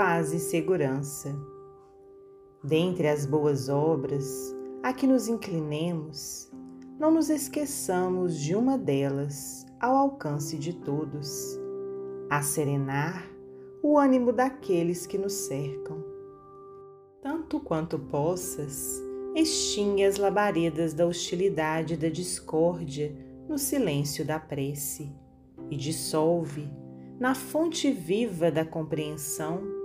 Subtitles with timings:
[0.00, 1.38] paz e segurança.
[2.64, 4.26] Dentre as boas obras
[4.82, 6.50] a que nos inclinemos,
[6.98, 11.54] não nos esqueçamos de uma delas ao alcance de todos,
[12.30, 13.30] a serenar
[13.82, 16.02] o ânimo daqueles que nos cercam.
[17.20, 19.02] Tanto quanto possas,
[19.36, 23.14] extingue as labaredas da hostilidade e da discórdia
[23.46, 25.14] no silêncio da prece
[25.70, 26.72] e dissolve,
[27.18, 29.78] na fonte viva da compreensão,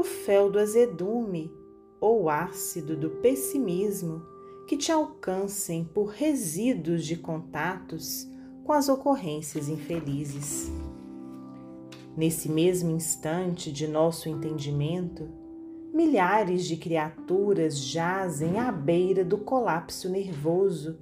[0.00, 1.52] o fel do azedume
[2.00, 4.22] ou ácido do pessimismo
[4.66, 8.26] que te alcancem por resíduos de contatos
[8.64, 10.72] com as ocorrências infelizes.
[12.16, 15.28] Nesse mesmo instante de nosso entendimento,
[15.92, 20.98] milhares de criaturas jazem à beira do colapso nervoso,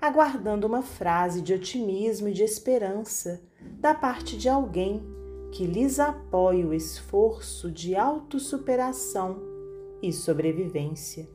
[0.00, 3.40] aguardando uma frase de otimismo e de esperança
[3.78, 5.00] da parte de alguém
[5.52, 9.36] que lhes apoie o esforço de autossuperação
[10.02, 11.28] e sobrevivência.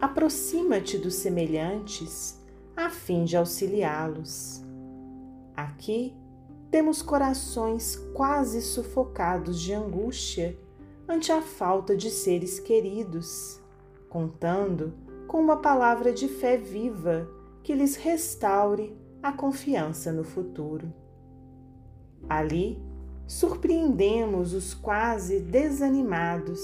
[0.00, 2.40] Aproxima-te dos semelhantes
[2.76, 4.62] a fim de auxiliá-los.
[5.56, 6.14] Aqui
[6.70, 10.56] temos corações quase sufocados de angústia
[11.08, 13.60] ante a falta de seres queridos,
[14.08, 14.94] contando
[15.26, 17.28] com uma palavra de fé viva
[17.64, 20.92] que lhes restaure a confiança no futuro.
[22.28, 22.80] Ali,
[23.30, 26.60] surpreendemos os quase desanimados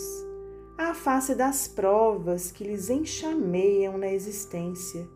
[0.77, 5.09] à face das provas que lhes enxameiam na existência,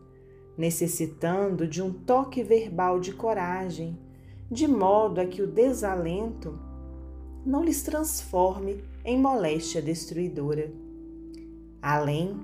[0.57, 3.99] necessitando de um toque verbal de coragem,
[4.49, 6.57] de modo a que o desalento
[7.45, 10.71] não lhes transforme em moléstia destruidora.
[11.81, 12.39] Além,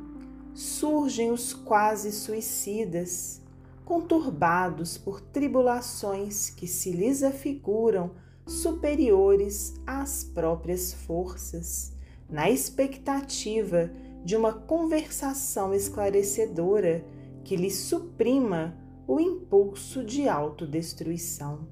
[0.54, 3.42] surgem os quase suicidas,
[3.86, 8.12] conturbados por tribulações que se lhes afiguram
[8.48, 11.94] superiores às próprias forças,
[12.30, 13.92] na expectativa
[14.24, 17.06] de uma conversação esclarecedora
[17.44, 18.76] que lhes suprima
[19.08, 21.68] o impulso de autodestruição.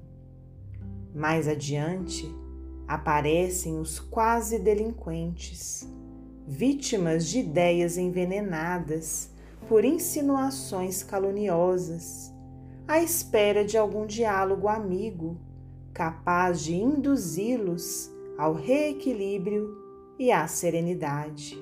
[1.14, 2.32] Mais adiante,
[2.86, 5.86] aparecem os quase delinquentes,
[6.46, 9.30] vítimas de ideias envenenadas
[9.68, 12.32] por insinuações caluniosas,
[12.86, 15.36] à espera de algum diálogo amigo
[15.96, 19.74] capaz de induzi-los ao reequilíbrio
[20.18, 21.58] e à serenidade.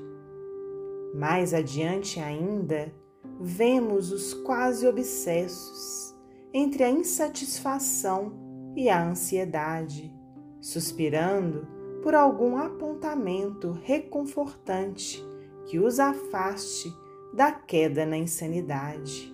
[1.14, 2.92] Mais adiante ainda,
[3.40, 6.12] vemos os quase obsessos
[6.52, 8.32] entre a insatisfação
[8.76, 10.12] e a ansiedade
[10.60, 11.68] suspirando
[12.02, 15.24] por algum apontamento reconfortante
[15.66, 16.92] que os afaste
[17.32, 19.32] da queda na insanidade.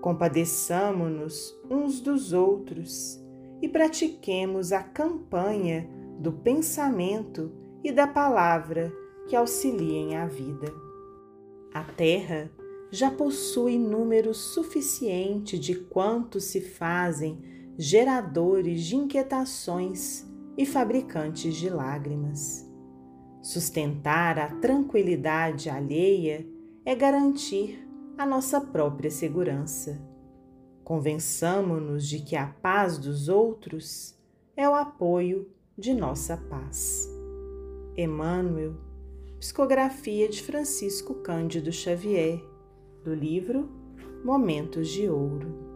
[0.00, 3.22] Compadeçamo-nos uns dos outros
[3.62, 5.88] e pratiquemos a campanha
[6.18, 8.92] do pensamento e da palavra
[9.28, 10.72] que auxiliem a vida.
[11.72, 12.50] A Terra
[12.90, 17.38] já possui número suficiente de quantos se fazem
[17.78, 22.68] geradores de inquietações e fabricantes de lágrimas.
[23.40, 26.46] Sustentar a tranquilidade alheia
[26.84, 27.88] é garantir
[28.18, 29.98] a nossa própria segurança.
[30.90, 34.18] Convençamo-nos de que a paz dos outros
[34.56, 37.08] é o apoio de nossa paz.
[37.96, 38.74] Emmanuel,
[39.38, 42.44] psicografia de Francisco Cândido Xavier,
[43.04, 43.70] do livro
[44.24, 45.69] Momentos de Ouro.